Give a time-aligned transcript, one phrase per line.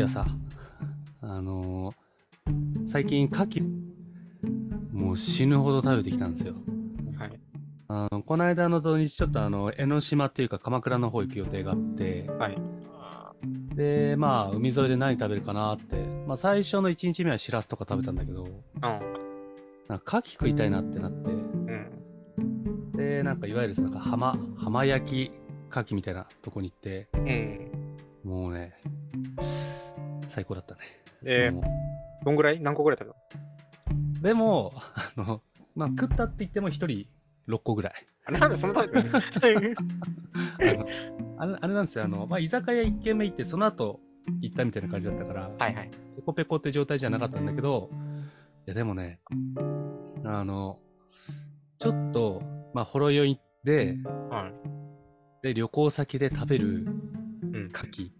[0.00, 0.24] いやさ、
[1.20, 3.62] あのー最近牡蠣、
[4.94, 6.54] もう死ぬほど食べてきたんですよ。
[7.18, 7.32] はい。
[7.88, 12.56] あのこの間の土日ちょっとあの江ノ島っていうか鎌倉の方行く予定があって、はい。
[13.74, 18.80] で、まあ海沿いで何食べるかなって、まあ最初の1日目はしらすとか食べたんだけど、うん。
[18.80, 19.00] なん
[19.98, 22.92] か牡蠣食いたいなってなって、うん。
[22.96, 25.30] で、なんかいわゆるなんか浜、浜焼き
[25.70, 27.70] 牡蠣みたいなとこに行って、うん。
[28.24, 28.74] もうね、
[30.30, 30.80] 最高だったね。
[31.24, 31.64] えもう
[32.24, 32.60] どんぐらい？
[32.60, 35.42] 何個ぐらい食べたでも、あの、
[35.74, 36.86] まあ、食ったって言っても1人
[37.48, 37.92] 6個ぐらい。
[38.26, 39.76] あなんでそんな食べてる
[40.58, 40.86] あの
[41.42, 44.00] あれあれなんですよ、あの、まあ、居酒屋1軒目行って、その後
[44.42, 45.90] 行ったみたいな感じだったから、はいはい。
[46.16, 47.90] ペコペコって状態じゃなかったんだけど、
[48.66, 49.20] いや、でもね、
[50.24, 50.78] あの、
[51.78, 52.42] ちょっと、
[52.74, 53.96] まあ、ほろ酔いで、
[54.28, 54.54] はい。
[55.42, 56.84] で、旅行先で食べる
[57.52, 57.70] うん。
[57.74, 58.12] 牡蠣、さ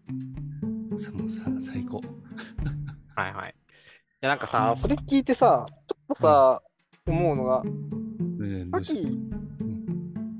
[0.90, 2.00] もうさ、最高。
[3.14, 3.54] はいはい。
[3.56, 3.62] い
[4.22, 6.60] やなんかさ、それ聞いてさ、ちょっとさ、
[7.06, 9.02] 思うのが、うん、どう牡し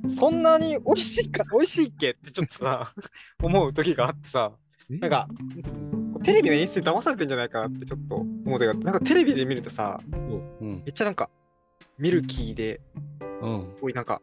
[0.04, 2.92] 蠣、そんなに美味しいか、美味しいっけってちょっとさ、
[3.42, 4.52] 思う時があってさ、
[4.90, 4.98] え？
[4.98, 5.28] なんか、
[6.24, 10.20] テレビの演出に騙されてんじゃないかなってちょっと思う時があって、なんかテレビで見るとさ、そう
[10.60, 11.30] うん、めっちゃなんか、
[11.96, 12.80] ミルキーで、
[13.40, 14.20] うん、おい、なんか、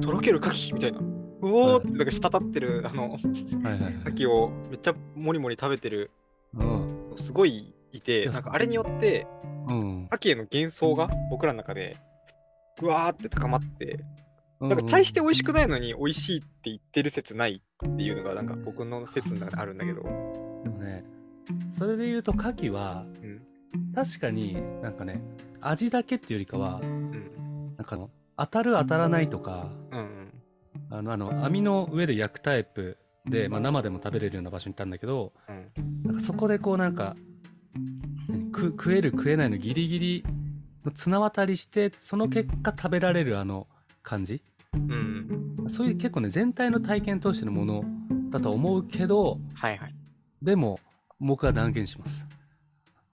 [0.00, 1.00] とろける牡蠣みたいな。
[1.40, 3.14] うおーって、なんか滴ってる、あの。
[3.14, 6.10] 牡蠣をめっちゃもりもり食べてる、
[6.54, 9.26] うん、すごいいて、なんかあれによって、
[9.68, 10.08] うん。
[10.12, 11.96] 牡蠣への幻想が僕らの中で、
[12.80, 14.04] ぐわーって高まって、
[14.60, 20.08] ななんか大して美味しくないのに美味しいって言ってる説ないっていうのがなんか僕の説の中であるんだけど、で
[20.70, 21.04] もね、
[21.68, 23.42] それで言うと牡蠣は、うん。
[23.94, 25.20] 確かになんかね、
[25.60, 27.98] 味だけっていうよりかは、うん、なんか
[28.36, 30.15] 当たる当たらないとか、うんうん、
[30.90, 37.16] あの、あの網の上で焼くタイプで、まあ、生でも食べれるような場所に行ったんだけど、うん、なんかそこでこうなんか、
[38.54, 40.24] 食える食えないのギリギリ
[40.84, 43.66] の綱渡りして、その結果食べられるあの
[44.02, 44.42] 感じ？
[44.74, 47.84] うん、うん、そういう結構ね、全体の体験としてのもの
[48.30, 49.94] だと思うけど、はいはい。
[50.42, 50.78] でも、
[51.18, 52.26] 僕は断言します。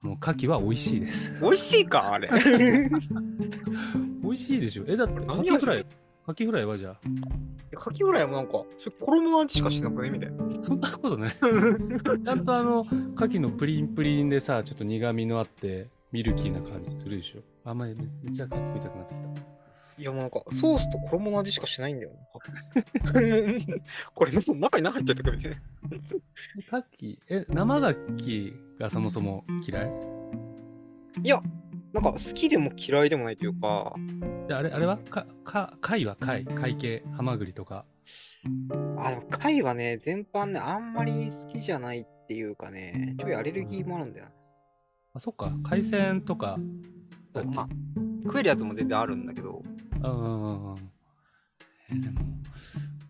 [0.02, 1.34] もう牡蠣は美味しいです。
[1.42, 2.30] 美味しいかあれ。
[4.22, 5.86] 美味しいでしょえ、だって、何牡蠣フライ、
[6.26, 6.96] 牡蠣フライはじゃ
[7.76, 10.44] 牡蠣フライもなんか、それ衣の味しかしなくねみたいな。
[10.44, 11.36] あ、そんなことね。
[11.42, 17.40] ちゃんとあの、牡蠣のプリンプリンでさ、ちょっと苦味のあって、ミルキーな感じするでしょ？
[17.66, 19.54] あんまりめめっちゃ牡蠣食いたくなってきた。
[19.96, 22.18] いやもうなんか、ソースと衣の味しかしないんだよな。
[24.16, 25.58] これ、中に何入ってるかみたいな。
[26.58, 29.92] 牡蠣、え、生牡蠣がそもそも嫌い？
[31.24, 31.42] いや、
[31.94, 33.94] なんか好きでも嫌いでもないというか、
[34.48, 34.98] じゃあ、あれ、あれは？
[34.98, 37.86] か、か、貝は貝、貝系、ハマグリとか。
[38.98, 44.26] あ、でも貝はね、全般ね、あんまり好きじゃないっていうかね、ちょいアレルギーもあるんだよ
[45.14, 46.58] あ、そっか、海鮮とか
[47.32, 47.52] だっな。
[47.52, 47.56] け？
[47.58, 47.68] まあ、
[48.24, 49.62] 食えるやつも全然あるんだけど、
[50.02, 50.76] うん。
[51.92, 52.22] えでも、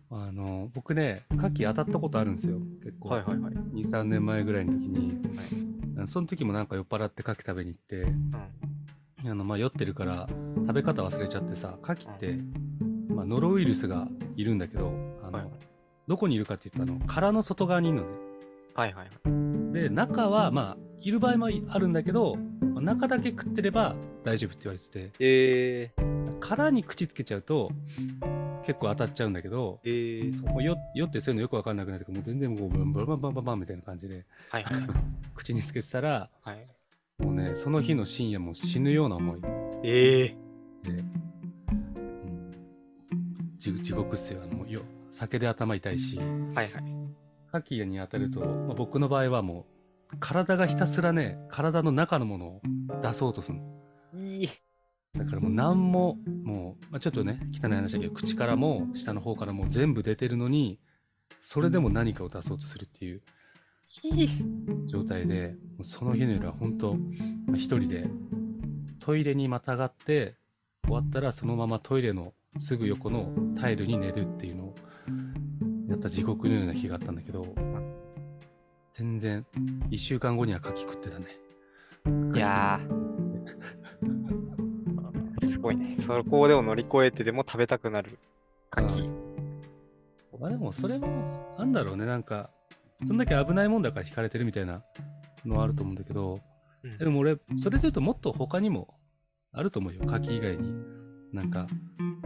[0.09, 2.59] あの、僕ね、牡蠣当たったことあるんですよ。
[2.83, 3.09] 結構。
[3.09, 3.53] はいはいはい。
[3.53, 5.73] 2、3年前ぐらいの時に、はい
[6.05, 8.31] その時もなんか酔っ払って牡蠣食べに行って、うん、
[9.25, 12.37] あの、まあ、酔ってるから食べ方忘れちゃってさ、牡蠣って、
[13.13, 14.91] まあ、ノロウイルスがいるんだけど、
[15.23, 15.47] あの、はい
[16.07, 18.09] どこにいるかって言ったの、殻の外側にいるのね。
[18.75, 19.11] はいはいは
[19.71, 19.73] い。
[19.73, 22.35] で、中は、まあ、いる場合もあるんだけど、
[22.73, 25.91] まあ中だけ食ってれば大丈夫って言われてて、え
[26.39, 27.71] 殻に口つけちゃうと、
[28.65, 30.49] 結構当たっちゃうんだけど、ー、えー、そう。
[30.49, 34.87] もうよ酔ってそういうのよくわかんなくなってもう全然もうバンバンバンバンバンみたいな感じではいはいはい。
[35.35, 36.65] 口につけてたらはい、
[37.19, 39.47] もうねその日の深夜もう死ぬような思いで、
[39.83, 40.35] え
[40.85, 41.23] うん
[43.57, 44.81] 地地獄っすよあのよ
[45.11, 46.83] 酒で頭痛いしー、はいはい。
[47.53, 49.67] 牡蠣に当たると、まあ、僕の場合はも
[50.11, 52.61] う体がひたすらね体の中のものを
[53.01, 53.63] 出そうとするの
[54.19, 54.49] いい。
[55.17, 60.79] だからもう何ももう、まあ、ちょっとね汚い話だけど口からも下の方からも全部出てるのに
[61.39, 63.21] それでも何かを出そうとするっていう。
[64.87, 68.09] 状態で、その日の夜は本当、まあ一人で
[68.99, 70.35] トイレにまたがって、
[70.83, 74.75] 終わったらそのままトイレのすぐ横のタイルに寝るっていうのを
[75.89, 77.45] やった地獄のような日があったんだけど、
[78.91, 79.45] 全然、
[79.89, 81.25] 一週間後には牡蠣食ってたね。
[82.35, 85.47] いやー。
[85.47, 85.97] すごいね。
[85.99, 88.19] そこでも乗り越えてでも食べたくなる
[88.71, 89.09] 牡蠣。
[90.39, 92.51] まあでもそれも、なんだろうね、なんか、
[93.05, 94.83] そんだけ危ないもんだから惹かれてるみたいな
[95.45, 96.39] のはあると思うんだけど、
[96.83, 96.97] うん。
[96.97, 98.95] でも俺、それで言うともっと他にも
[99.51, 100.73] あると思うよ、牡蠣以外に。
[101.31, 101.67] なんか、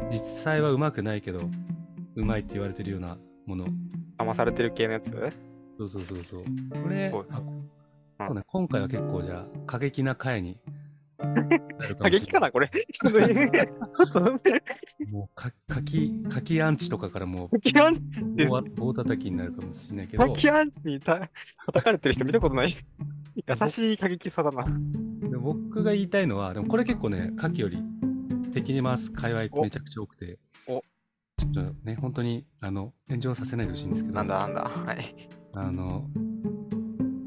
[0.09, 1.49] 実際はうまくないけど、
[2.15, 3.67] うまいって言われてるようなもの。
[4.17, 5.11] 騙されてる系のやつ？
[5.77, 6.43] そうそうそうそう。
[6.43, 7.25] これはい、
[8.19, 10.59] あそうね、今回は結構じゃあ、過激な回に
[11.99, 12.67] 過激かなこれ。
[12.67, 14.21] ちょっと
[15.09, 18.01] もうか、かき、かきアンチとかからも過激アンチ
[18.45, 21.29] う、棒棒叩きになるかもしれないけど、過激アンチにた
[21.65, 22.77] 叩かれてる人見たことない。
[23.35, 24.63] 優しい過激さだな。
[25.29, 27.77] で僕が言いたいのは、でもこれ結構ね、夏季より
[28.53, 30.83] 敵に回す界隈おめちゃくちゃ多くて、お
[31.37, 34.61] ちょっとね、本当にあの炎上させないでほしいんですけど、なんだなんだ。
[34.63, 35.29] はい。
[35.53, 36.05] あの、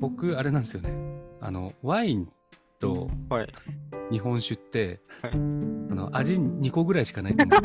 [0.01, 0.93] 僕、あれなんですよね、
[1.41, 2.29] あの、ワイン
[2.81, 3.49] とはい。
[4.11, 5.37] 日本酒って、はいあ
[5.95, 7.61] の味2個ぐらいしかないと思う。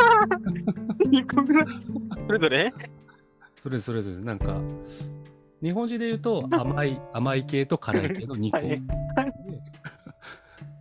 [1.10, 1.68] 2個ぐらい？
[2.28, 2.74] それぞれ？
[3.58, 4.60] それぞれ、なんか、
[5.64, 8.58] 日本酒で言うと甘い、甘い系と辛い系の 2個。
[8.58, 8.82] はいで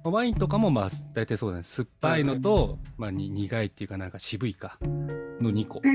[0.06, 1.62] ワインとかもまあ大体そうだね。
[1.62, 4.78] 酸っぱいのと、まあに苦いっていうかなんか渋いか
[5.40, 5.80] の2個。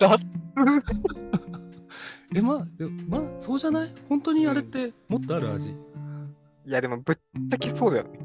[0.00, 0.16] だ
[2.34, 3.94] え、まあ、でまあ、そうじゃない？
[4.08, 5.70] 本当にあれってもっとある味。
[5.70, 5.74] い
[6.66, 8.18] や、でもぶっちゃけそうだよね。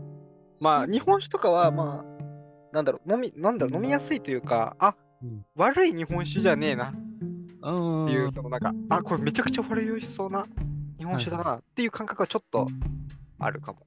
[0.60, 10.46] まあ、日本酒とかは、まあ、なんだろう、飲み、なんだろう、飲みやすいというか、あ、うん悪い日本酒じゃねえなっていう、そのなんか、あ、これめちゃくちゃ悪いそうな
[10.98, 12.68] 日本酒だなっていう感覚はちょっと
[13.40, 13.80] あるかも。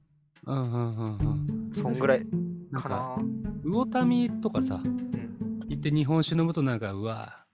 [0.45, 1.23] うんうんうんう
[1.69, 1.71] ん。
[1.73, 2.25] そんぐらい
[2.73, 3.15] かな。
[3.63, 5.61] 魚民とかさ、うん。
[5.69, 7.45] 行って日本酒飲むとなんか、うわ、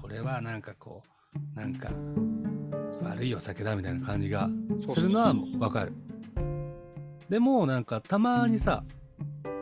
[0.00, 1.08] これはなんかこう、
[1.54, 1.90] なんか、
[3.02, 4.48] 悪いお酒だみたいな感じが
[4.88, 5.92] するのはわかる。
[7.28, 8.84] でもなんかたまにさ、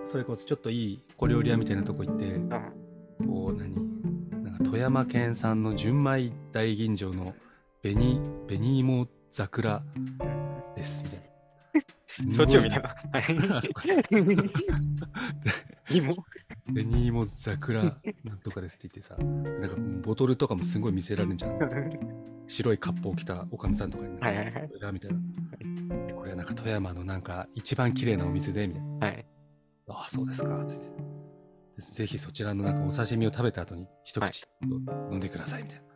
[0.05, 2.49] それこそちょっといい小料理屋みたいなとこ行って、うん。
[3.27, 3.75] こう何？
[4.43, 7.35] なんか富山県産の純米大吟醸の
[7.83, 9.83] 紅紅芋桜
[10.75, 11.30] ですみたいな。
[12.37, 12.91] 焼酎みたいな。
[13.13, 13.89] あそっか
[15.91, 16.17] いいもん。
[16.73, 17.83] 紅 芋桜
[18.25, 21.59] なんとかですって言ってさ、なんかボトルとかもすごい見せられるんじゃん。
[22.47, 25.19] 白いカップを着たおかみさんとかになんか、はいはいはいこれだみたいな。
[26.07, 29.07] でこれはなんか富山のなんか一番綺麗なお店でみたいな。
[29.07, 29.27] はい。
[29.89, 30.89] ああ、そうですかって言って。
[30.89, 30.95] で
[31.93, 34.47] ぜひそちらのなんかお刺身を食べた後に一口
[35.11, 35.91] 飲んでくださいみたいな。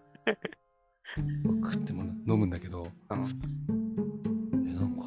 [1.63, 5.05] 食っても飲むんだけど、なんか、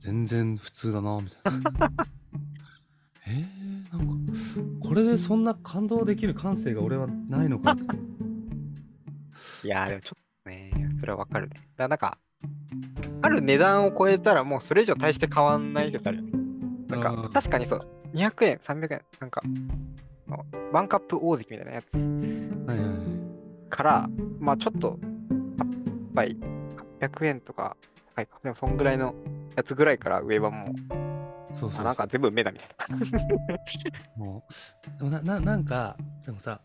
[0.00, 1.92] 全然普通だな、みたいな。
[3.28, 7.76] えー、なんか、これでそんな感動できる感性が俺はないのか。
[9.62, 11.56] いやー、でもちょっとね、それはわかるね。
[11.56, 12.18] だからなんか、
[13.20, 16.30] ある値段を超えたらもうそれ以上大して変わんない説あるよね。
[16.88, 19.42] なんか確かにそう、200円、300円、なんか、
[20.72, 22.04] ワンカップ大関みたいなやつはい
[22.68, 23.68] はいはい。
[23.68, 24.08] から、
[24.38, 24.98] まあちょっと、
[25.58, 26.38] 8杯、
[27.00, 27.76] 800円とか、
[28.20, 28.26] 高い。
[28.26, 28.40] か。
[28.42, 29.14] でもそんぐらいの
[29.56, 33.06] やつぐらいから上はもう、そうそうなんか全部梅だみたいな。
[34.16, 34.44] も
[34.96, 36.60] う、でもな、ななんか、でもさ、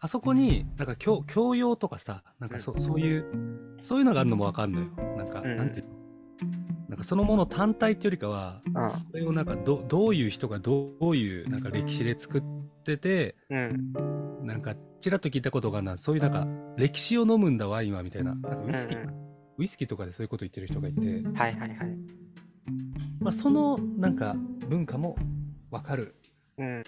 [0.00, 3.24] あそこに、なんか教、教養とかさ、なんかそ,、そういう、
[3.80, 4.86] そういうのがあるのもわかんのよ。
[5.16, 5.56] なんか、うん。
[5.56, 5.96] なんていうの？
[6.88, 8.90] なんかそのもの単体っていうよりかは、うん。
[8.90, 12.42] それをなんかど、どういう人がどういうなんか歴史で作っ
[12.84, 13.92] てて、うん。
[14.42, 19.25] なんか、ちらっと聞いたことがあるな、そういうなんか、歴史を飲むんだワインはみたいな、なんかウイスキー、うん
[19.58, 21.96] ウイスキーとかでそういうこと言ってる人がいて、はいはいはい。
[23.20, 24.36] まあ、そのなんか
[24.68, 25.16] 文化も
[25.70, 26.14] わかる
[26.58, 26.82] うん。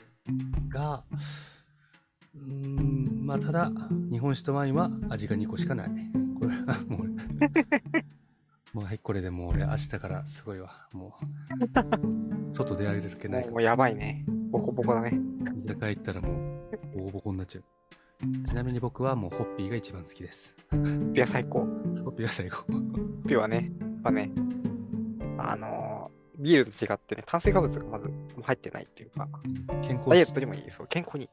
[0.69, 1.05] が、
[2.35, 3.71] うーん、まあ、ただ、
[4.11, 5.91] 日本酒とワインは味が2個しかない。
[6.39, 7.11] これはもう俺、
[8.73, 10.89] もうはい、これでもう俺、明日からすごいわ。
[10.93, 11.15] も
[12.51, 14.25] う、外出られる気ないかもうやばいね。
[14.51, 15.13] ボコボコだね。
[15.45, 16.29] ら、居酒屋行ったらも
[16.95, 17.65] う、ボコボコになっちゃう。
[18.21, 20.57] ちなみに僕はもうホッピーが一番好きです。
[21.15, 21.61] ピア最高。
[21.61, 22.65] ホッピーが最後。
[23.27, 23.71] ピュアね。
[23.81, 24.31] やっぱね、
[25.39, 28.09] あのービールと違ってね、炭水化物がまず
[28.43, 29.29] 入ってないっていうか、
[29.83, 31.29] 健康ダイエットにもいい、そう、健康に。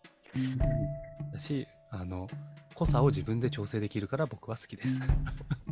[1.31, 2.27] だし、あの、
[2.73, 4.99] 濃さを自分で調整できるから僕は好きです。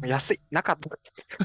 [0.05, 0.39] 安い。
[0.51, 0.89] 中と、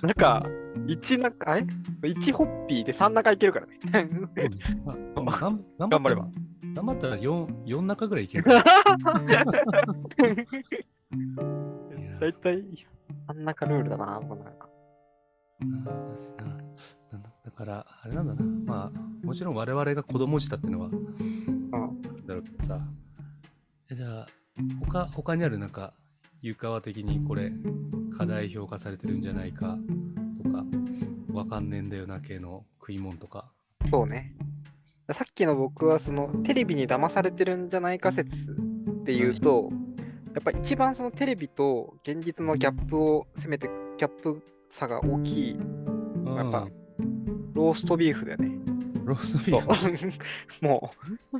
[0.02, 0.42] 中、
[0.86, 1.62] 1中、あれ
[2.02, 3.78] ?1 ホッピーで3中いけるからね。
[5.78, 6.28] 頑張れば。
[6.78, 8.62] 頑張ったら 4, 4中ぐらいいけるから。
[12.20, 12.86] だいたい、
[13.26, 14.68] あん中ルールだな、もうなんか。
[17.44, 18.44] だから、あれなんだな。
[18.64, 20.90] まあ、もちろん我々が子供したっていうのは、
[22.26, 22.80] だろうけどさ。
[23.90, 24.26] えじゃあ、
[24.78, 25.94] 他、他にあるなんか、
[26.42, 27.50] 湯川的にこれ、
[28.16, 29.76] 課題評価されてるんじゃないか
[30.44, 30.64] とか、
[31.32, 33.50] わかんねえんだよな系の食い物とか。
[33.90, 34.36] そうね。
[35.12, 38.36] さっきの僕は、その、テレビに騙されてるんじゃないか説
[39.00, 39.70] っていうと、
[40.34, 45.58] やっぱ一番そのテレビと現実のギャップを攻めて、ギャップ差が大きい、
[46.36, 46.88] やっぱうん
[47.54, 48.50] ローストビーフだよね。
[49.04, 50.18] ローストビーフ。
[50.64, 50.92] も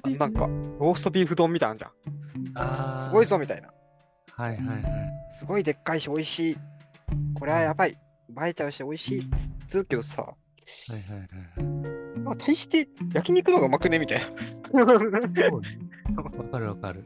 [0.05, 0.47] う、なんか、
[0.81, 3.05] ローストビーフ丼みたいなんじゃん。
[3.07, 3.69] すごいぞみたいな。
[4.33, 4.85] はいはいはい。
[5.33, 6.57] すごいでっかいし美味しい
[7.39, 7.91] これはやばい。
[7.91, 9.25] 映えちゃうし、美味しいっ
[9.69, 12.08] つうけどさ、はいはいはい。
[12.29, 14.21] まあ、大して焼肉の方がうまくねみたい
[14.73, 14.81] な。
[14.81, 17.05] わかるわかる。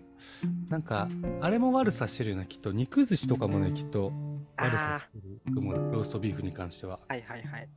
[0.69, 1.09] なんか、
[1.41, 2.73] あれも悪さしてるよな、きっと。
[2.73, 4.13] 肉寿司とかもね、きっと
[4.57, 5.93] 悪さしてると思う。
[5.93, 6.99] ローストビーフに関しては。
[7.09, 7.69] はいはいはい。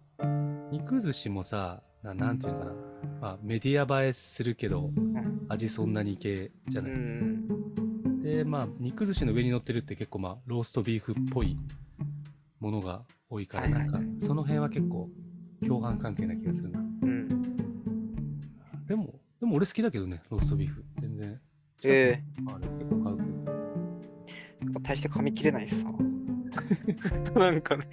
[0.71, 2.71] 肉寿司もさ、ななんていうのかな。
[3.21, 5.45] まあ、メディア映えするけど、うん。
[5.49, 6.93] 味そんなにいけじゃうない？
[6.93, 8.21] ん。
[8.23, 11.57] で、まあ、肉寿司の上に乗ってるって結構、まあ、ローストビーフっぽい
[12.59, 15.09] ものが多いから、ないんか、その辺は結構、
[15.65, 16.79] 共犯関係な気がするな。
[17.05, 18.85] うん。
[18.87, 20.83] でも、でも俺好きだけどね、ローストビーフ。
[20.99, 21.39] 全然。
[21.83, 23.29] えあれ結構買うけど。
[24.77, 25.87] え大して噛み切れないしさ。
[27.35, 27.87] なんかね、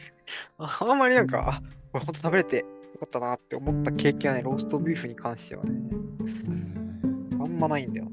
[0.58, 2.64] ああんまりなんか、あ、これほんと食べれてよ
[3.00, 8.06] かったなって思った経験はね、ローストビーフに関してはね、うんあんまないんだよ。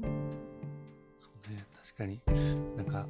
[1.16, 2.20] そうね、確かに。
[2.76, 3.06] なんか、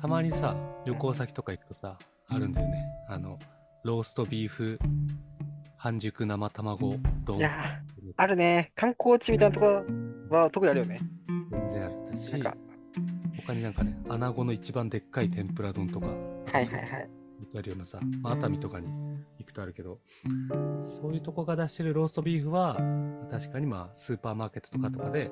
[0.00, 0.56] たまにさ、
[0.86, 2.84] 旅行先とか行くとさ、あるんだよね。
[3.08, 3.38] あの、
[3.82, 4.78] ローストビーフ
[5.80, 7.38] 半熟生卵丼。
[7.38, 8.70] いやー、あるね。
[8.74, 9.82] 観光地みたいなとこ
[10.28, 11.00] は特にあるよね。
[11.50, 12.56] 全然あるし、なんか、
[13.46, 16.16] 他になんかね、穴子の一番でっかい天ぷら丼とか、はい
[16.52, 17.10] はいはい。
[17.56, 18.88] あるようなさ、まあ熱海とかに
[19.38, 20.00] 行くとあるけど、
[20.82, 22.78] そういうとこが出してるローストビーフは、
[23.30, 25.30] 確かにまあ、スーパーマーケットとかとかで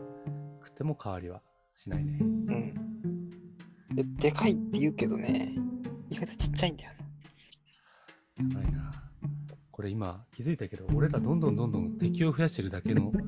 [0.65, 1.43] 食っても変わりは
[1.75, 2.17] しないね。
[2.21, 3.95] うん。
[3.95, 5.53] ででかいって言うけどね、
[6.09, 6.93] 意外とちっちゃいんだよ
[8.39, 9.08] やばいな。
[9.79, 13.13] これ今気づいたけど、俺らどんどんどんどん敵を増やしてるだけの、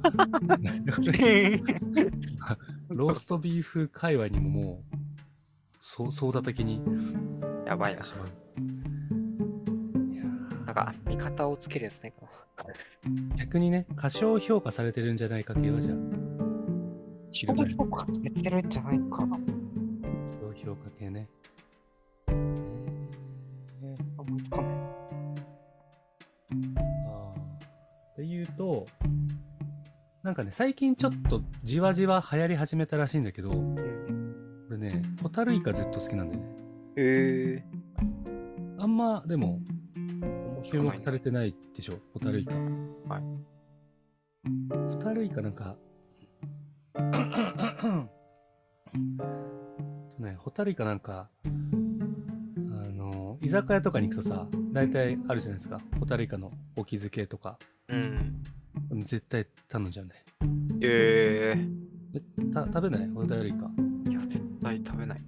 [2.89, 4.97] ローストビーフ界隈にももう、
[5.79, 7.49] そう、ソーダ的にな。
[7.67, 8.01] やばいな。
[10.67, 12.13] なんか、味方をつけるやつね。
[12.19, 15.97] ー逆にね、過小評価されてるんじゃないか系はじゃあ、
[17.31, 19.37] 消費評価つけてるんじゃないかな。
[19.37, 19.43] 過
[20.27, 21.29] 小評価系ね。
[22.27, 24.90] えー思いつかない。
[28.21, 28.87] っていうと、
[30.23, 34.67] なんかね、最近ちょっとじわじわ流行り始めたらしいんだけど、うん。
[34.69, 36.49] 俺ね、ホタルイカずっと好きなんだよね。
[36.97, 37.65] え
[38.77, 42.53] あんま、でも、ー、注目されてないでしょ、ホタルイカ。
[42.55, 42.61] は
[43.21, 43.23] い。
[44.91, 45.79] ホタルイカなんか、
[46.93, 47.01] と
[50.23, 51.49] ね、ホタルイカなんか、あ
[52.91, 55.81] の、居酒屋とかに行くとさ、大体あるじゃないですか。
[55.99, 57.59] ホタルイカの沖漬けとか。
[57.91, 59.03] うん。
[59.03, 60.13] 絶対頼んじゃうね。
[60.83, 61.55] え
[62.15, 62.21] え
[62.53, 63.09] た食べない？
[63.09, 63.67] ホタルイカ。
[63.67, 65.27] ー、いや、絶対食べないね。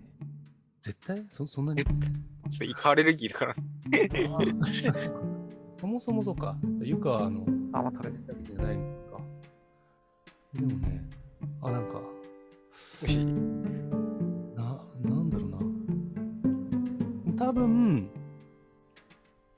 [0.80, 1.24] 絶対？
[1.30, 1.84] そそんなに？
[2.48, 3.54] それイカアレルギーだから。
[4.92, 5.20] そうか
[5.74, 6.56] そもそもそうか。
[6.82, 8.20] ゆかはあの、あんま食べない。
[8.40, 9.22] じゃないのか。
[10.54, 11.08] でもね、
[11.62, 12.00] あ、なんか、
[13.02, 13.24] 美味しい？
[13.26, 15.58] な、なんだろうな。
[17.46, 18.10] 多分、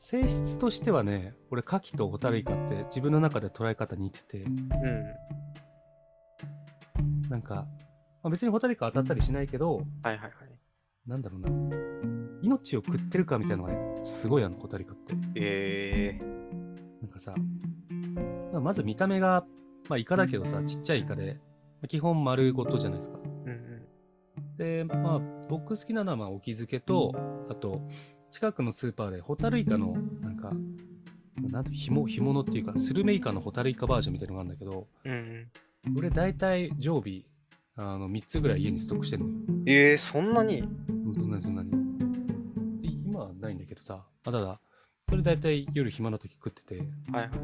[0.04, 4.50] 性質としてはね、俺、牡蠣とホタルイカって自分の中で捉え方似てて、うん。
[7.30, 7.64] なんか、ま
[8.24, 10.30] あ、別にホタルイカ当たったりしないけど、はいはいはい。
[11.06, 11.48] なんだろうな。
[12.42, 15.14] 命を食ってるかみたいなのがね、すごいあのホタルイカって。
[15.36, 16.20] え
[17.00, 17.34] なんかさ、
[18.52, 19.46] まあまず見た目が、
[19.88, 21.38] まあイカだけどさ、ちっちゃいイカで、
[21.80, 23.16] まあ基本丸ごとじゃないですか。
[23.16, 23.22] ー。
[23.22, 23.52] うんう
[24.52, 24.56] ん。
[24.58, 25.18] で、まあ
[25.48, 27.14] 僕好きなのはまあ沖漬けと、
[27.48, 27.80] あと、
[28.34, 30.50] 近くのスーパーでホタルイカの、なんか、
[31.40, 35.46] なんてひも、干物っていうか、スルメイカのホタルイカバージョンみたいなのがあるんだけど、うん
[35.86, 35.96] うん。
[35.96, 37.22] 俺大体常備、
[37.76, 39.32] あの、3つぐらい家にストックしてんのよ。
[39.66, 40.64] えー、そんなに？
[41.14, 41.70] そそんなにそんなに。
[42.82, 44.60] で今はないんだけどさ、まあ、ただ、
[45.08, 47.28] それ大体夜暇な時食ってて、はいはい。
[47.28, 47.36] ま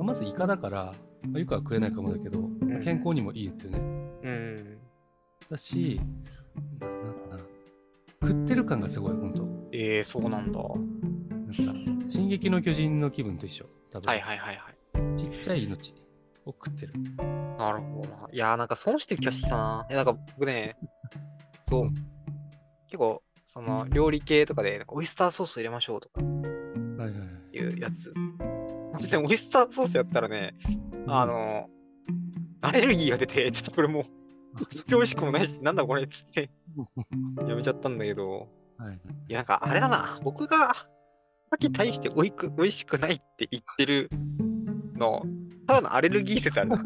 [0.00, 0.92] あまずイカだから、
[1.22, 3.78] まあ、よくは食えないかもだけど、まあ健康にもいいんですよね。
[3.78, 4.78] うん。
[5.48, 6.00] だし、
[6.80, 7.38] ななんかな、
[8.22, 9.55] 食ってる感がすごい、ほんと。
[9.78, 10.58] えー、そうなんだ。
[10.58, 13.66] はなんか、進撃の巨人の気分と一緒。
[13.92, 15.18] 多分、いはいはいはい。
[15.18, 15.92] ちっちゃい命
[16.46, 16.94] を食ってる。
[17.58, 18.28] なるほどな。
[18.32, 19.86] いやーなんか損してる気がしてきたな。
[19.90, 20.76] いやなんか僕ね、
[21.62, 21.86] そう、
[22.86, 27.56] 結構、その料理系とかで、オイスターソース入れましょうとかはいはいはい。
[27.56, 28.14] いうやつ。
[28.98, 30.54] 別にオイスターソースやったらね、
[31.06, 31.68] あの、
[32.62, 34.04] アレルギーが出て、ちょっとこれもう、
[34.88, 36.50] 美味しくもないし、なんだこれっつって
[37.46, 38.98] やめちゃったんだけど、はいはい。
[39.28, 40.84] いやなんかあれだな、僕が、さ
[41.54, 44.10] っき対しておいく美味しくないって言ってる
[44.96, 45.22] の、
[45.66, 46.78] ただのアレルギー説あるな。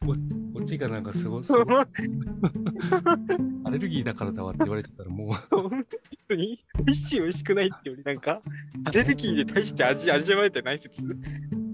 [0.00, 0.14] こ
[0.60, 1.64] っちがなんかすごすごい
[3.64, 5.86] アレルギーだからだわって言われちゃったらもう、本
[6.28, 8.42] 当に美味しい美味しくないってよりなんか
[8.84, 10.96] アレルギーで対して味味わえてない説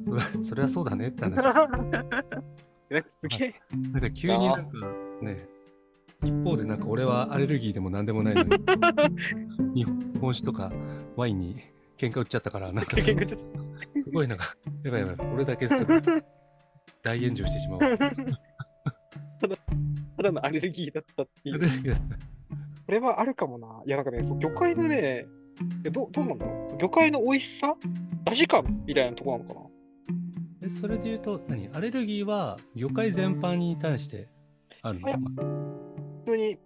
[0.02, 1.36] それそれはそうだねって話。
[2.90, 3.54] なんかすげえ。
[3.92, 4.72] なんか急になんか
[5.22, 5.48] ね、
[6.22, 8.50] 一方でなんか俺はアレルギーでも何でもないのに、
[9.84, 9.86] 日
[10.20, 10.72] 本酒とか
[11.16, 11.56] ワインに
[11.98, 16.00] 喧嘩売っちゃったから、なんかすごいなんか、やばいやばい、俺だけすぐ
[17.02, 17.80] 大炎上してしまう。
[19.42, 19.56] アと
[20.16, 21.60] ただのアレルギーだったっていう。
[22.86, 23.82] これはあるかもな。
[23.86, 25.26] いや、なんかね、そう魚介のね、
[25.84, 26.76] えどどうなんだろう。
[26.78, 27.74] 魚介の美味しさ？
[28.24, 29.65] 出汁感みたいなとこなのかな？
[30.66, 31.68] えそれで言うと、何？
[31.72, 34.28] アレルギーは魚介全般に対して
[34.82, 36.58] あるのいや普通に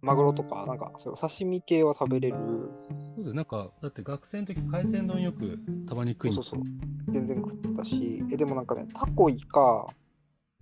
[0.00, 2.36] マグロとか、なんかそう刺身系は食べれる。
[3.16, 7.12] そうだよ、なんか、だって学生の時海鮮丼よくたまに食いにそうそうそう。
[7.12, 9.86] 全然食ってたし、え、でもなんかね、タコ、イカ、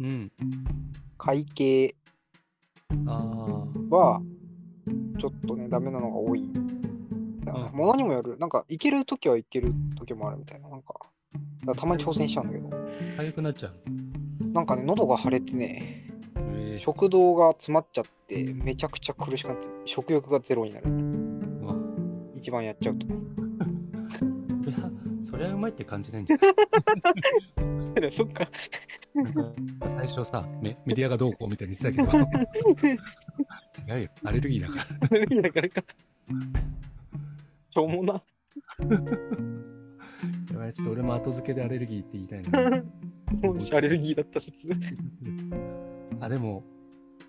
[0.01, 0.33] うん。
[1.19, 1.95] 海系
[3.07, 4.23] あは、
[5.21, 6.51] ちょっとね、ダメなのが多い。
[7.73, 8.39] ものにもよる。
[8.39, 10.69] なんか、いけるときはいけるときもあるみたいな。
[10.69, 10.95] なんか、
[11.77, 12.69] たまに挑戦しちゃうんだけど、
[13.19, 13.75] あ、痒くなっちゃう。
[14.53, 16.07] なんかね、喉が腫れてね、
[16.37, 20.91] えー、食道が詰まっちゃって、めちゃくちゃ苦しくなって、食欲がゼロになる。
[20.91, 21.75] うわ
[22.35, 23.07] 一番やっちゃうと。
[24.65, 24.91] そりゃ、
[25.23, 26.37] そりゃうまいって感じないんじゃ
[28.01, 28.13] ない？
[28.13, 28.47] そっか。
[28.47, 28.53] か
[29.89, 32.25] 最初さメ、メディアがどうこうみたいに言ってたけど、
[33.95, 34.87] 違うよ、アレルギーだか
[35.37, 35.43] ら。
[35.43, 35.83] だからか。
[37.71, 38.23] しょうもな。
[40.53, 42.83] やばいちょっと俺も後付けでアレルギーって言いたいな。
[43.49, 44.69] もしアレルギーだった説。
[46.21, 46.65] あ、でも、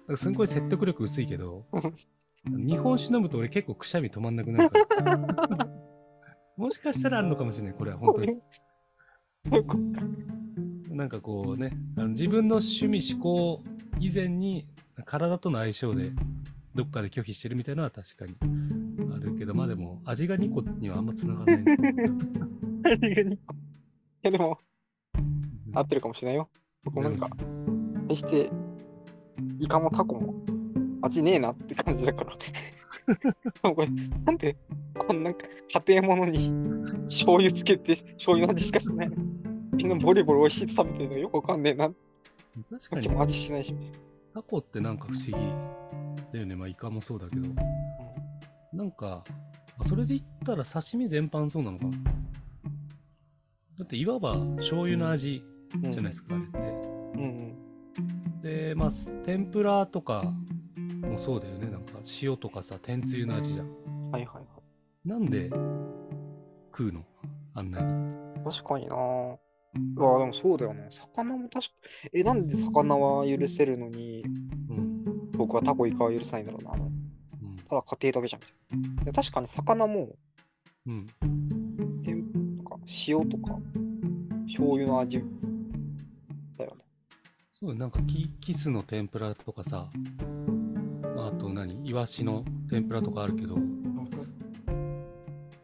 [0.08, 1.66] なんかすんごい説得力薄いけど、
[2.46, 5.20] 日本酒飲むと俺結構くしゃみ止まんなくなるから。
[6.58, 8.42] もしかしたらあるのかもしれない、これは本当に。
[10.90, 13.64] なんかこうね、あの自分の趣味思考
[14.00, 14.68] 以前に
[15.06, 16.12] 体との相性で
[16.76, 18.36] どっかで拒否してるみたいなのは確かに
[19.14, 21.78] あるけど、まあでも味が2個にはあんまつながらない。
[23.30, 23.38] い
[24.24, 24.58] やでも、
[25.74, 26.50] 合ってるかもしれないよ。
[26.84, 27.30] 僕もなんか、
[28.08, 28.50] 決して、
[29.60, 30.34] イカもタコも
[31.02, 32.34] 味ねえなって感じだから。
[33.74, 33.88] これ
[34.26, 34.58] なんで、
[34.98, 36.52] こんな家庭ものに
[37.08, 39.16] 醤油つけて、醤油の味しかしないの？
[39.74, 41.90] みんなボリボリ美味しいって食べてるのよくわかんねえな。
[42.70, 43.74] 確かに味しないし。
[44.34, 45.32] タコってなんか不思議
[46.34, 46.56] だよね。
[46.56, 47.48] まあイカもそうだけど。
[48.74, 49.24] なんか、
[49.78, 51.92] あそれで言ったら刺身全般そうなのかな。
[53.80, 55.42] だっていわば醤油の味
[55.90, 56.58] じゃないですか、あれって。
[56.58, 57.56] うん
[57.98, 58.02] う
[58.38, 58.42] ん。
[58.42, 58.90] で、まあ、
[59.24, 60.34] 天ぷらとか
[61.02, 61.70] もそうだよね。
[61.70, 64.12] なんか塩とかさ、天つゆの味じゃん。
[64.12, 64.62] はいはいは
[65.06, 65.50] なんで
[66.72, 67.06] 食うの？
[67.54, 68.42] あんなに。
[68.42, 68.44] い。
[68.44, 69.38] 確かになぁ。
[69.96, 70.84] うわでもそうだよな。
[70.92, 71.74] 魚も確か、
[72.12, 74.24] え、なんで魚は許せるのに、
[74.70, 75.32] うん。
[75.38, 76.74] 僕はタコイカは許さないんだろうな。
[76.74, 77.56] うん。
[77.66, 78.42] ただ家庭だけじゃん
[78.78, 80.18] みたい確かに魚も、
[80.86, 81.08] うん。
[83.08, 83.60] 塩とか
[84.48, 85.24] 醤油の味
[86.58, 86.84] だよね。
[87.50, 89.90] そうなんかキキスの天ぷらとかさ、
[91.16, 91.88] まああと何？
[91.88, 93.62] イワシの天ぷらとかあるけど、な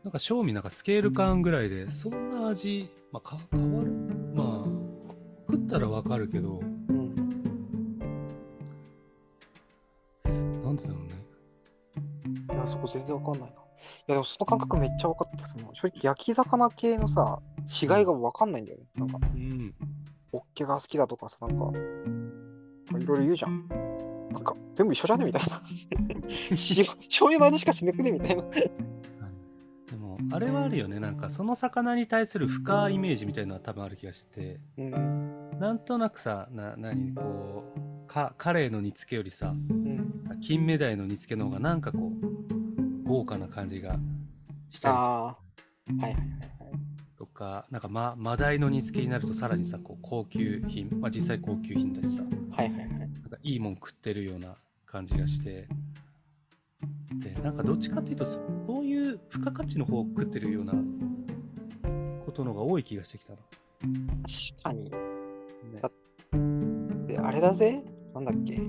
[0.09, 3.91] んか正味なんかスケール感ぐらいで、そんな味、まあ、か変わる？
[4.35, 4.69] まあ、
[5.51, 7.15] 食ったらわかるけど、うん。
[10.63, 11.15] なんでだろうね。
[12.53, 13.64] いや、そこ全然わかんないな。
[14.07, 17.39] いや、でもその感覚めっちゃ分かって、その正直焼き魚系のさ、
[17.81, 18.85] 違いが分かんないんだよね。
[18.95, 19.73] なんか、うん。
[20.31, 21.79] ホッケが好きだとかさ、なんか、
[22.99, 23.67] いろいろ言うじゃん。
[24.31, 25.25] なんか、全部一緒じゃね？
[25.25, 25.61] みたいな。
[26.51, 28.11] 塩、醤油の味しかしなくね？
[28.11, 28.43] みたいな。
[28.43, 30.99] でも、あれはあるよね。
[30.99, 35.49] なんかその魚に対する深いイメージみたいなのは多分ある気がして、うん。
[35.59, 37.15] なんとなくさ、な、何？
[37.15, 40.11] こう、か、カレーの煮付けよりさ、うん。
[40.41, 42.54] 金目鯛の煮付けの方がなんかこう
[43.05, 43.97] 豪華な感じが
[44.69, 45.11] したりする。
[45.11, 45.37] は
[45.87, 46.19] いはいはいはい。
[47.17, 52.89] とかなんかまマダイの煮付けになるとさらにさこう高級品まあ実際高級品だしさはいはいはい。
[52.89, 55.67] なんかいいもん食ってるような感じがして
[57.13, 60.73] でなんかどっちかっていうとそういう付加価値の方を食ってるような
[62.25, 63.39] ことのが多い気がしてきたな、
[64.57, 64.89] 確かに。
[64.89, 65.91] ねだ
[67.07, 68.59] で、あれだぜなんだっけ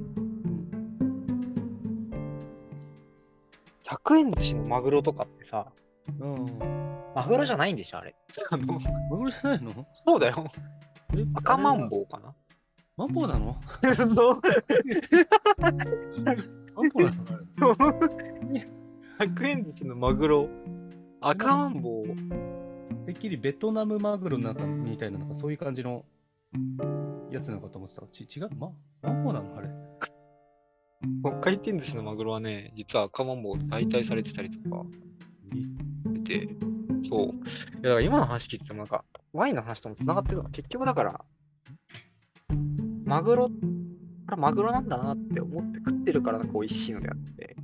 [4.07, 5.67] ?100 円寿司のマグロとかってさ、
[6.21, 6.47] うん
[7.15, 8.15] マグロじゃないんでしょあれ。
[8.51, 8.79] あの、
[9.11, 9.87] マグロじゃないの？
[9.95, 10.45] そうだよ。
[11.15, 11.25] え？
[11.35, 12.35] 赤マンボウかな？
[12.97, 13.57] マンボウなの？
[13.83, 14.41] そう。
[15.59, 15.79] マン
[16.91, 17.17] ボウなの？
[19.19, 20.49] あれ100円寿司のマグロ。
[21.23, 22.07] 赤マンボウ。
[23.07, 26.05] てっきりベトナムマグロなんかみたいな、なんかそういう感じの
[27.31, 28.07] やつなのかと思ってた。
[28.09, 28.51] ち違う？
[28.59, 28.71] ま、
[29.03, 29.57] マンボウなの？
[29.57, 29.71] あれ。
[31.41, 34.85] 回転寿司のマグロはね、実は赤マンボウで代替されてたりとか
[36.15, 36.49] してて、
[37.03, 37.27] そう。
[37.27, 41.25] いや、だから今の話聞いててもなんか、ワインの話とも繋がってるから、結局だから、
[43.05, 43.53] マグロこ
[44.33, 47.57] れマグロなんだなって思って食ってるからなんか美味しいのであって、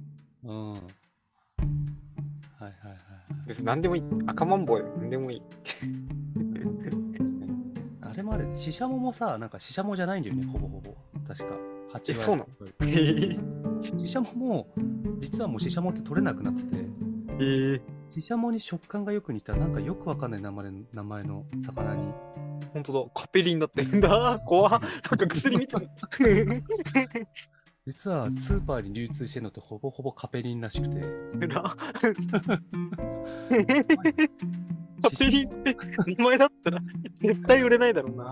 [0.44, 0.72] うん。
[0.72, 0.80] はい
[2.60, 3.02] はいはいはい。
[3.48, 4.02] 別に何でもいい。
[4.26, 5.42] 赤マンボウでも何でもいい。
[8.00, 10.94] あれもある、シシャモもさ、なんかシシャモじゃないんだよね、ほぼほぼ。
[11.26, 11.71] 確か。
[11.92, 12.48] 8割えそうなの？
[12.80, 13.36] え
[13.82, 14.74] シシャモも、
[15.18, 22.12] 実はもうシシャモって取れなくなってて、ー、シシャモに食感がよく似た、なんかよくわかんない名前名前の魚に。
[22.72, 23.10] 本当だ。
[23.14, 24.40] カペリンだってんだ。
[24.46, 24.70] 怖っ。
[24.72, 25.82] なんか薬みたい。
[27.84, 31.00] 実はスーパーに流通してるのってほぼほぼカペリンらしくて。
[35.02, 35.76] カペリンって
[36.16, 36.80] 名前だったら
[37.20, 38.30] 絶対売れないだろうな。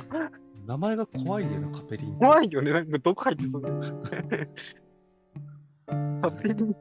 [0.70, 2.16] 名前が怖いんだよな、カペリン。
[2.16, 2.72] 怖いよね。
[2.72, 4.04] なんかどこ入ってそうだよ。
[6.22, 6.76] カペリン。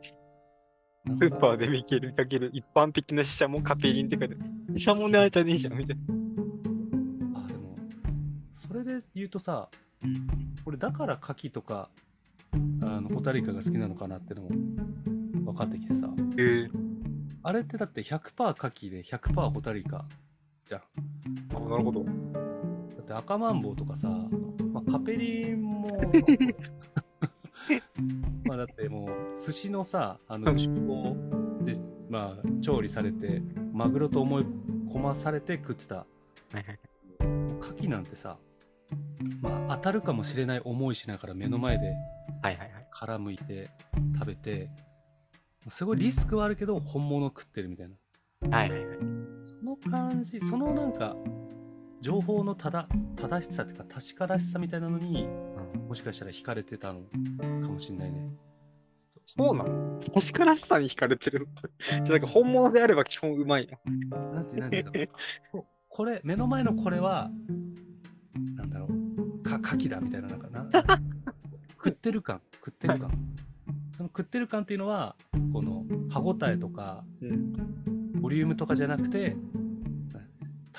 [1.17, 4.79] スーパーで見けるかける一般的なシシャモカペリンって書いてある。
[4.79, 6.03] シシャモねあじゃねえじゃんみたいな。
[7.39, 7.77] あ、でも、
[8.53, 9.69] それで言うとさ、
[10.65, 11.89] 俺だから牡蠣とか、
[12.53, 16.71] あのホタルイカが好きなのかなってのも分かってきてさ、えー、
[17.41, 20.05] あれってだって100%牡蠣で100%ホタルイカ
[20.63, 20.81] じゃん。
[21.55, 22.38] あ、なるほど。
[23.09, 24.07] だって赤マンボウとかさ、
[24.71, 25.97] まあ、カペリンも、
[28.45, 31.17] まあだってもう寿司のさ、あの厨房
[31.65, 31.73] で、
[32.07, 33.41] まあ、調理されて、
[33.73, 34.45] マグロと思い
[34.87, 36.05] 込まされて食ってたは
[36.53, 36.79] いはい
[37.59, 38.37] 牡蠣なんてさ、
[39.41, 41.95] まあ、当たるかもしれない思いしながら目の前で
[42.41, 42.87] はいはいはい。
[42.91, 43.69] 殻むいて
[44.13, 44.69] 食べて、
[45.69, 47.95] すごいリスクはあるけど本物食ってるみたいな。
[48.57, 48.97] はいはいはい。
[49.41, 51.15] その感じ、そのなんか、
[52.01, 55.27] 情報のただ正しさっていうか確からしさみたいなのに
[55.87, 57.01] もしかしたら惹かれてたの
[57.61, 58.29] かもしれないね。
[59.23, 59.99] そうなの？
[60.13, 61.47] 確からしさに惹かれてる？
[61.47, 64.11] のじゃあなんか本物であれば基本うまいな。
[64.33, 65.09] なんてなんていう
[65.53, 65.65] の？
[65.89, 67.29] これ目の前のこれは
[68.55, 69.43] なんだろう？
[69.43, 70.67] か牡蠣だみたいななんかな？
[71.73, 73.11] 食ってる感食ってる感
[73.93, 75.15] その食ってる感っていうのは
[75.53, 77.53] この歯ごたえとかうん。
[78.21, 79.58] ボリュームとかじゃなくてた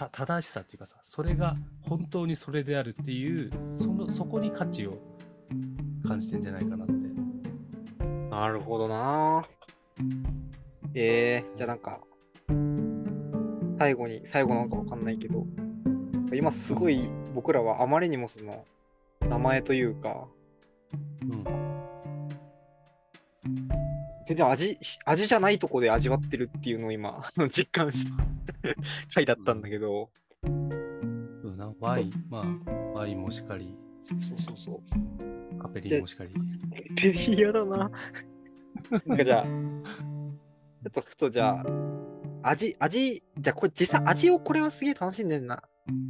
[0.09, 4.99] 正しさっていうかさそれが本当にそれであるっていうそのそこに価値を
[6.07, 6.95] 感じてんじゃないかなって。
[8.31, 9.45] なるほどな。
[10.95, 12.01] えー、じゃあなんか、
[13.79, 15.45] 最後に、最後なのかわかんないけど、
[16.33, 18.65] 今すごい僕らはあまりにもその、
[19.21, 20.27] 名前というか、
[21.23, 21.45] うん。
[24.29, 28.15] 全然味、味じゃないとこで味わってるっていうのを今、実感した
[29.15, 30.11] 回だったんだけど、
[30.43, 31.75] そうだな。
[31.81, 32.47] ワインまあ
[32.99, 35.59] ワインもしかりそうそうそうそう。
[35.59, 36.35] カペリンもしかり。
[36.97, 37.91] ペリ嫌だな。
[39.07, 39.51] なんかじゃあ、ちょ
[40.89, 41.61] っとふとじゃ
[42.43, 45.57] あ、味、味、じゃあこれ実際味をこれはすげえ楽しんでんな。
[45.57, 45.61] っ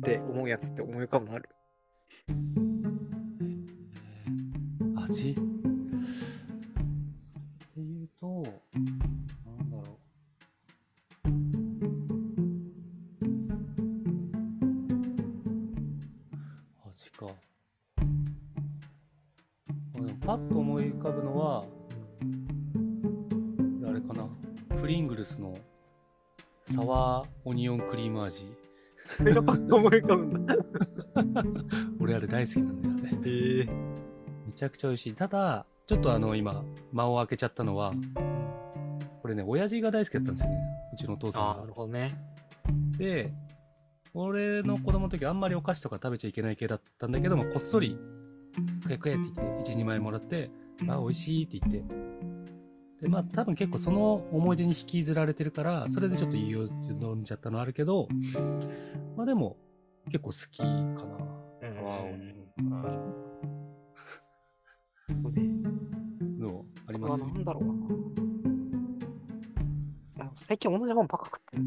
[0.03, 1.49] て思うやつって思い浮かぶのある？
[2.29, 2.61] えー
[5.03, 5.35] 味？
[20.31, 21.65] パッと思い浮かぶのは、
[23.85, 24.29] あれかな。
[24.81, 25.59] プリングルスの
[26.67, 28.47] サワーオニオンクリーム味。
[29.17, 30.55] それがパッと思い浮かぶんだ。
[31.99, 33.21] 俺あれ大好きなんだよね。
[33.27, 33.65] ええ
[34.47, 35.15] めちゃくちゃ美味しい。
[35.15, 36.63] ただ、ちょっとあの、今、
[36.93, 37.93] 間を空けちゃったのは、
[39.23, 40.61] これね、親父が大好きだったんですよね。
[40.95, 41.73] うちのお父さんがなる。
[41.73, 42.17] ほどね。
[42.99, 43.35] で、
[44.15, 47.99] 俺の子供の時あんまりお菓子とか食べちゃいけない系だったんだけども、こっそり、
[48.83, 50.51] 食え食えって言って、1、2枚もらって、
[50.89, 51.85] あ、美味しいって言って。
[53.03, 56.69] で、まあ多分結構その思い出に引きずられてるから、それでちょっと言いよ
[57.01, 58.09] 飲んじゃったのあるけど、
[59.17, 59.57] まあでも、
[60.07, 60.89] 結構好きかな。
[61.63, 62.71] サワーオニオン
[66.39, 67.65] のありますなんだろう
[70.19, 70.25] な。
[70.25, 71.65] あ最近同じもんばっか食ってる。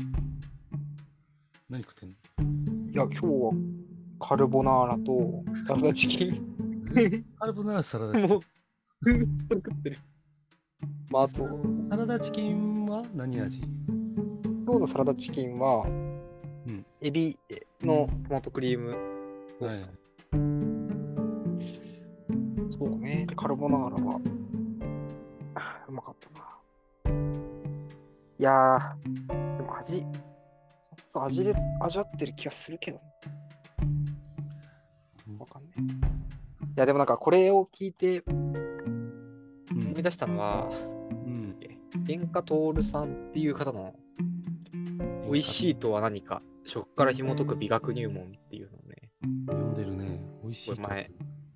[1.70, 2.16] 何食ってんの？
[2.92, 3.52] いや、今日は
[4.20, 6.53] カルボナーラとダチキン。
[7.40, 8.42] カルボナーラサラダチキもう、
[9.52, 9.98] 食ってる。
[11.10, 11.84] まあ、あと、ン。
[11.90, 13.62] サラダチキンは何味？
[13.62, 17.38] 今日のサラダチキンは、んエビ
[17.82, 18.92] のトマトクリーム
[19.60, 19.90] ソースはい
[22.70, 23.26] そうだね。
[23.28, 24.20] でカルボナーラは、
[25.56, 26.46] あうまかったな。
[28.40, 33.00] いやー、でも味、そうそう味で味わってる気がするけど、
[35.40, 35.70] わかんな
[36.08, 36.13] い。
[36.76, 38.54] いや、でもなんかこれを聞いてうん
[39.72, 40.70] 思い出したのは、
[41.26, 41.56] うん。
[42.08, 43.94] 演歌徹さんっていう方の
[45.26, 49.12] 美味しいとは何か、食から紐解く美学入門っていうのをね、
[49.48, 50.20] 読んでるね。
[50.42, 51.12] 美味しい前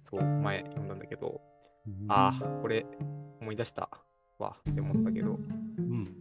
[0.09, 1.41] そう前読んだんだけど、
[2.07, 2.85] ああ、これ
[3.41, 3.89] 思い出した
[4.37, 5.37] わって思ったけど、
[5.77, 6.13] うん。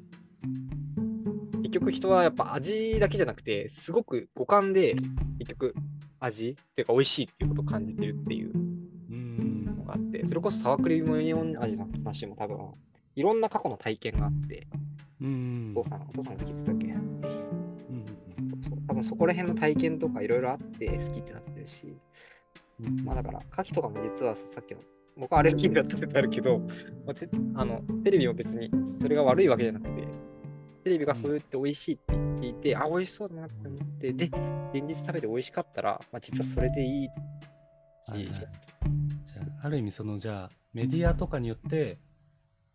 [1.63, 4.97] 結局人はやっぱ味だけじゃなくて、すごく五感で
[5.39, 5.75] 結局
[6.19, 8.53] 味っていうか美味しいっていうことを感じてるっていう
[10.27, 12.59] それこそサワークリームオニオン味の話も多分、
[13.15, 14.67] いろんな過去の体験があって、
[15.21, 15.73] うん。
[15.75, 16.87] お父さん、お父さんが好きって言ってたっけ？
[16.87, 18.07] うん
[18.63, 21.97] そう多分そこら辺の体験とかいろいろあって好きってなってるし、
[22.81, 24.81] うんまあだから、牡蠣とかも実はささっきの、
[25.17, 26.67] 僕はアレルギーが食べてあるけど、ま
[27.13, 30.03] あ、てあのテレビも別にそれが悪いわけじゃなくて、
[30.85, 34.31] テレビがそう言って美味しいって聞いて、あ、美味しそうだなって思って、で、
[34.75, 37.11] 現実食べて美味しかったら、まあ、実はそれでいいし、
[38.09, 38.49] はいはい
[39.67, 41.99] あある意味そのじゃあメディアとかによって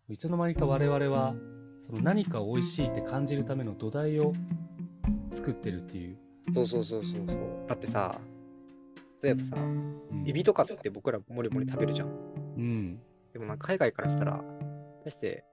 [0.09, 1.33] いつの間にか我々は
[1.87, 4.33] その何か美味しいって感じるための土台を
[5.31, 6.17] 作ってるっていう、
[6.53, 7.37] そうそうそうそうそう。
[7.67, 8.19] だってさ、
[9.19, 12.07] そういえばさ、うんエビとかって僕らもりもり食べるじゃん。
[12.57, 12.99] うん
[13.31, 14.43] でもなんか海外からしたら、
[15.03, 15.45] 対して、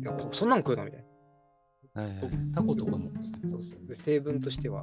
[0.00, 1.04] いやそんなん食うのみたい
[1.94, 2.02] な。
[2.02, 3.10] はいはい、タコとかも
[3.44, 3.86] そうそう。
[3.86, 4.82] で、成分としては、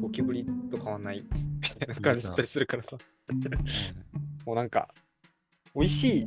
[0.00, 2.98] ゴキブリと変わんないみたいな感じだったりするからさ。
[4.44, 4.88] もうなんか、
[5.74, 6.24] 美味しい。
[6.24, 6.26] っ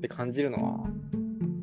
[0.00, 0.88] て感じるのは、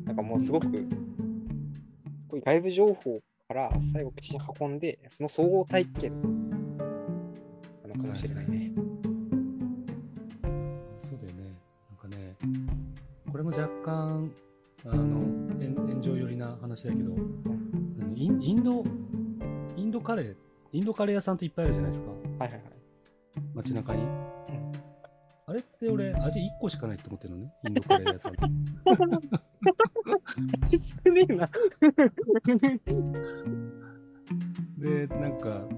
[0.04, 6.12] なんかもうすごく、すごい外部情報から最後口に運んで、その総合体験。
[7.82, 8.72] なのかもしれないね。
[11.00, 11.58] そうだよね。
[11.90, 12.36] なんかね
[13.30, 14.32] これも若干
[14.84, 15.20] あの
[15.58, 17.14] 炎炎上寄りな話だけど
[18.14, 18.84] インインド
[19.76, 20.34] インドカレー
[20.72, 22.10] インドカレー屋さんっていっぱいあるじゃないですか。
[22.10, 22.60] はいはいはい。
[23.54, 24.02] 街中に、
[25.52, 27.52] あれって俺味1個しかないって思ってるのね？
[27.68, 28.34] インドカレー屋さん。
[28.34, 28.40] 少
[31.12, 31.50] ねえな。
[34.78, 35.68] でなんか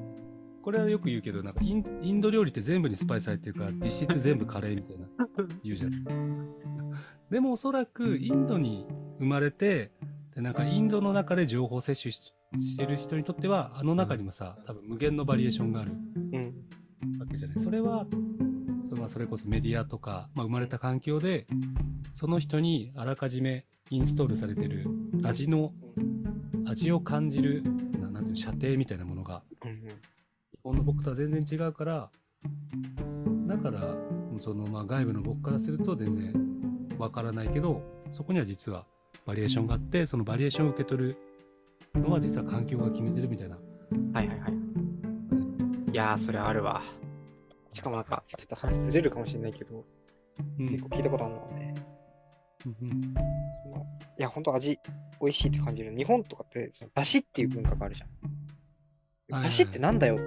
[0.62, 5.08] これはよく言うけどなんかインインド料理って全部にスパイス入ってるから実質全部カレーみたいな
[5.64, 6.04] 言うじゃん。
[7.30, 8.86] でもおそらくインドに
[9.18, 9.90] 生まれて
[10.36, 15.90] でなんかインドの中で情報摂取ししてる人にとってはあの中にもさ多分無限のバリエーションがある
[16.32, 16.54] うん。
[17.18, 17.58] わけじゃない。
[17.58, 18.06] それは
[18.96, 21.46] まあそれこそメディアとか、まあ、生まれた環境で
[22.12, 24.86] その人にあらかじめインストールされてる
[25.22, 25.72] 味の
[26.66, 27.62] 味を感じる
[28.12, 29.68] なんていう射程みたいなものが日
[30.62, 32.10] 本の僕とは全然違うから
[33.46, 33.94] だから
[34.38, 36.32] そのまあ外部の僕からすると全然
[36.98, 38.86] わからないけどそこには実は
[39.26, 41.16] バリエーションがあってそのバリエーションを受け取る
[41.94, 43.56] のは実は環境が決めてるみたいな。
[44.12, 44.52] はいはいはい。
[45.92, 46.82] いや、それあるわ。
[47.74, 49.84] しかもなんか、ちょっと話ずれるかもしれないけど、
[50.58, 50.68] うん。
[50.70, 51.74] 結構聞いたことあるのはね、
[52.64, 53.14] うんうん。
[53.52, 54.78] そのいや、ほんと味、
[55.20, 55.94] 美味しいって感じる。
[55.96, 59.42] 日本とかって、その出汁っていう文化があるじゃん。
[59.42, 60.18] 出汁ってなんだよ。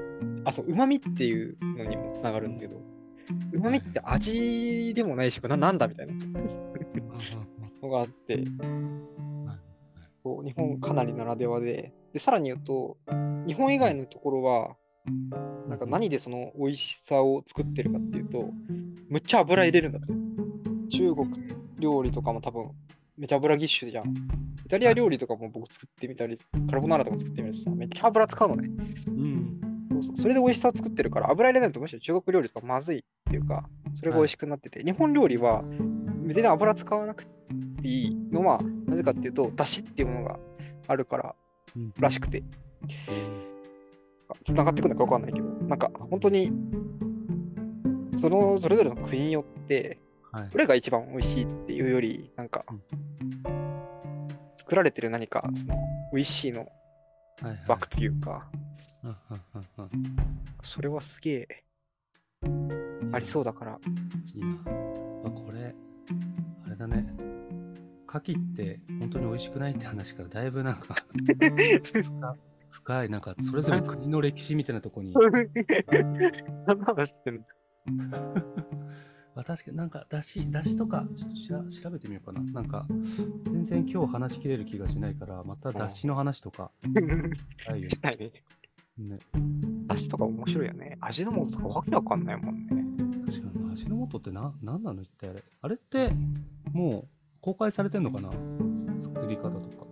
[0.43, 2.81] あ、そう、旨味っていうのにもつながるんだけど、
[3.53, 6.13] 旨味って味でもないし、ななんだみたいな。
[7.81, 8.43] のがあって、
[10.21, 12.97] そう日本かなりならではで、で、さらに言うと、
[13.47, 14.75] 日本以外のところは、
[15.67, 18.50] なんか何でその美味しさを作ってるかっていうと、
[19.10, 20.08] むっちゃ油入れるんだって。
[20.89, 21.30] 中国
[21.80, 22.72] 料理とかも多分、
[23.17, 24.13] めっちゃ油ぎっしゅじゃん。
[24.65, 26.38] イタリア料理とかも僕作ってみたり、
[26.70, 28.70] カルボナーラとか作ってみるとさ、めっちゃ油使うのね。
[29.08, 29.60] うん。
[29.91, 30.17] そうそう。
[30.17, 35.63] それで美味しさを作ってるから、油入れないとむしろ中国料理とかまずいっていうか、それが美味しくなってて、日本料理は
[36.26, 37.32] 全然油使わなくて
[37.84, 40.39] いいのは、なぜかっていうと、だしっていうものが
[40.88, 41.36] あるから
[41.76, 41.93] うん。
[41.98, 42.43] らしくて、
[44.44, 46.52] つながってくるのかわかんないけど、なんか本当に、
[48.16, 50.00] そのそれぞれの国によって、
[50.32, 50.50] はい。
[50.50, 52.66] どれが一番美味しいっていうより、なんか、
[54.58, 55.76] 作られてる何か、その、
[56.13, 56.68] 美味しいの
[57.68, 58.50] 枠というか、
[60.62, 61.63] それはすげえ
[63.12, 63.80] ありそうだから、
[64.36, 64.56] いいな。
[65.26, 65.74] あ、これ、
[66.66, 67.06] あれだね。
[68.08, 70.96] 牡蠣って本当に美味しくないって話からだいぶなんか
[72.69, 75.13] 深い、なんかそれぞれ国の歴史みたいなとこに。
[76.67, 77.41] 何の話してんの
[79.36, 82.41] あ確かになんかだし、だしとかちょっとしら調べてみようかな。
[82.41, 82.88] なんか
[83.45, 88.32] 全然今日話しきれる気がしないから、まただしの話とかしたいよしたいね。
[88.97, 89.19] ね。
[89.86, 90.97] だしとか面白いよね。
[91.01, 92.84] 味の素とかわけわかんないもんね。
[93.27, 95.43] 確かに味の素ってな、なんなの一体あれ。
[95.62, 96.12] あれって
[96.73, 97.08] もう
[97.39, 98.32] 公開されてんのかな
[98.99, 99.87] 作り方とか。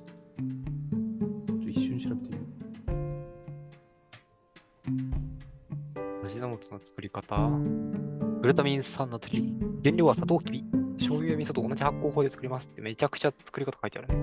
[6.47, 7.49] 味の素の作り方
[8.41, 9.79] グルタミン酸ナトリウム。
[9.83, 10.63] 原料は砂糖きび。
[10.97, 14.15] 醤油や味噌と同じ発酵法で作りますってめちゃくちゃ作り方書いてあるね。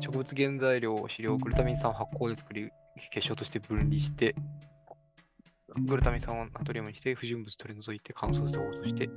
[0.00, 2.70] 植物原材料、飼料、グルタミン酸を発酵で作り、
[3.12, 4.34] 結晶として分離して、
[5.86, 9.12] グルタミン酸をナトリウムにして、不純物取り除いて乾燥して応答して、こ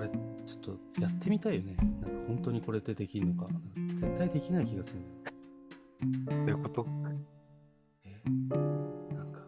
[0.00, 0.08] れ、
[0.46, 1.76] ちょっとやってみたいよね。
[1.76, 3.48] なんか本当にこれでできるのか。
[3.94, 5.02] 絶対できない気がする。
[6.26, 6.86] どういうこと？
[6.86, 7.33] え
[8.26, 9.40] なんか、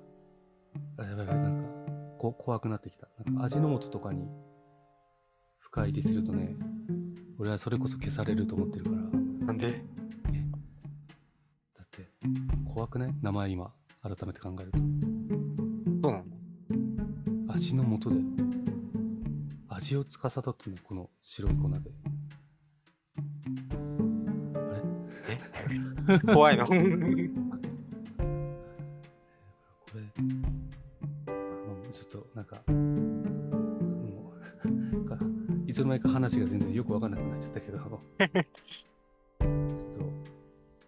[0.99, 1.71] あ、やばいやばい、なんか、
[2.19, 3.09] こ怖くなってきた。
[3.25, 4.29] なんか味の素とかに
[5.59, 6.57] 深入りするとね、
[7.39, 8.97] 俺はそれこそ消されると思ってるから、
[9.47, 9.83] なんで？
[11.75, 12.09] だって、
[12.75, 13.15] 怖くない？
[13.23, 14.79] 名前今、改めて考えると。
[16.01, 16.25] そうなの
[17.53, 18.23] 味の素だよ。
[19.69, 21.77] 味を司ってね、この白い粉で。
[24.55, 26.67] あれ 怖いの？
[35.77, 38.01] つの間にか話が全然よくわかんなくなっちゃったけど、ちょっと、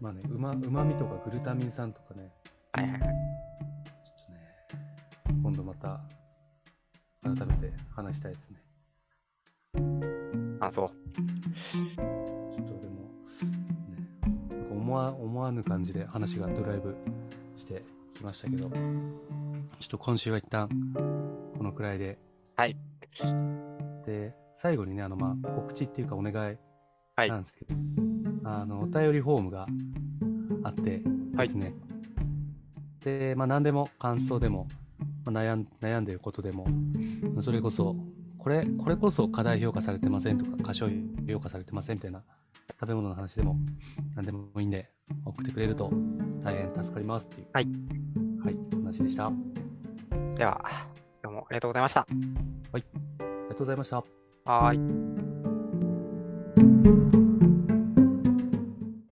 [0.01, 2.33] まあね、うま、うまみとかグルタミン酸とかね、
[2.72, 3.01] はいはいはい。
[3.01, 3.11] ちょ
[4.22, 6.01] っとね、今度また、
[7.22, 8.57] 改めて話したいですね。
[10.61, 10.88] あ、そう。
[10.88, 13.11] ちょっとでも、
[13.88, 13.98] ね、
[14.70, 16.96] 思わ思わぬ感じで話がドライブ
[17.57, 17.83] して
[18.14, 18.79] きましたけど、ちょ
[19.85, 20.70] っと今週は一旦
[21.59, 22.18] このくらいで。
[22.57, 22.74] はい。
[24.07, 26.59] で、最後にね、あの、まあ、告知っていうかお願い
[27.16, 27.75] はいなんですけど、
[28.44, 29.66] あの、お便りフォームが
[30.64, 31.03] あって
[31.37, 31.75] ですね。
[33.05, 34.68] で、まあ、何でも感想でも、
[35.25, 36.66] まあ、悩ん悩んでることでも、
[37.40, 37.94] それこそ、
[38.37, 40.88] これ、これこそ過大評価されてませんとか、過小
[41.29, 42.25] 評価されてませんみたいな
[42.81, 43.57] 食べ物の話でも、
[44.16, 44.90] 何でもいいんで、
[45.25, 45.90] 送ってくれると
[46.42, 47.68] 大変助かりますっていう、はい。
[48.44, 49.27] はい、話でした。
[49.27, 49.33] あ
[50.37, 50.61] では、
[51.23, 52.07] 今日もありがとうございました。
[52.79, 52.83] り
[53.49, 54.28] がとうございました。
[54.49, 54.79] はい。